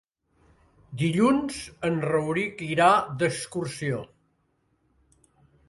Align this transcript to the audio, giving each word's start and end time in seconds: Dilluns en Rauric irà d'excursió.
Dilluns 1.01 1.59
en 1.91 1.99
Rauric 2.07 2.65
irà 2.69 2.89
d'excursió. 3.21 4.03